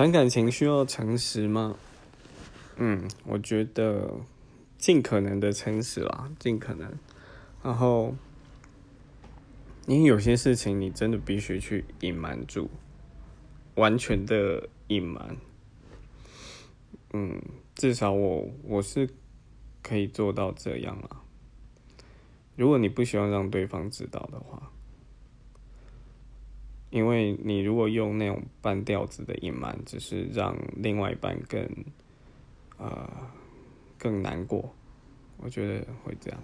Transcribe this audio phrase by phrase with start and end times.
[0.00, 1.76] 谈感情需要诚实吗？
[2.78, 4.10] 嗯，我觉得
[4.78, 6.90] 尽可能的诚实啦，尽可能。
[7.62, 8.14] 然后，
[9.86, 12.70] 因为有些事情你真的必须去隐瞒住，
[13.74, 15.36] 完全的隐瞒。
[17.12, 17.38] 嗯，
[17.74, 19.06] 至少我我是
[19.82, 21.20] 可以做到这样啊。
[22.56, 24.69] 如果你不希望让对方知道的话。
[26.90, 31.68] 因为你如果用那种半吊子的隐瞒，只是让另外一半更，
[32.78, 33.08] 呃，
[33.96, 34.74] 更难过，
[35.38, 36.40] 我觉得会这样。